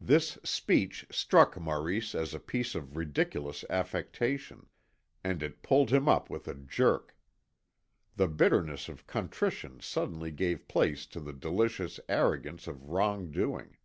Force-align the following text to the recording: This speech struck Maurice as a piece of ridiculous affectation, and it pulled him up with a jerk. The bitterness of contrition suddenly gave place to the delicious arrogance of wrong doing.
This 0.00 0.38
speech 0.44 1.08
struck 1.10 1.60
Maurice 1.60 2.14
as 2.14 2.32
a 2.34 2.38
piece 2.38 2.76
of 2.76 2.96
ridiculous 2.96 3.64
affectation, 3.68 4.68
and 5.24 5.42
it 5.42 5.64
pulled 5.64 5.90
him 5.92 6.08
up 6.08 6.30
with 6.30 6.46
a 6.46 6.54
jerk. 6.54 7.16
The 8.14 8.28
bitterness 8.28 8.88
of 8.88 9.08
contrition 9.08 9.80
suddenly 9.80 10.30
gave 10.30 10.68
place 10.68 11.04
to 11.06 11.18
the 11.18 11.32
delicious 11.32 11.98
arrogance 12.08 12.68
of 12.68 12.90
wrong 12.90 13.32
doing. 13.32 13.76